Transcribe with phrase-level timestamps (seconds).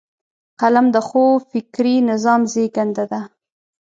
[0.61, 3.21] قلم د ښو فکري نظام زیږنده ده